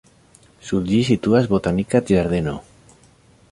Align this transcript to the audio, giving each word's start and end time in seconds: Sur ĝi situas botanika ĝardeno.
Sur 0.69 0.87
ĝi 0.91 1.01
situas 1.09 1.51
botanika 1.53 2.03
ĝardeno. 2.11 2.57